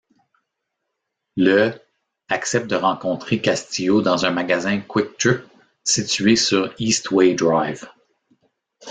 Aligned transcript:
Le 1.37 1.79
accepte 2.29 2.65
de 2.67 2.75
rencontrer 2.75 3.39
Castillo 3.39 4.01
dans 4.01 4.25
un 4.25 4.31
magasin 4.31 4.79
QuikTrip 4.81 5.43
situé 5.83 6.35
sur 6.35 6.73
Eastway 6.79 7.35
Drive. 7.35 7.87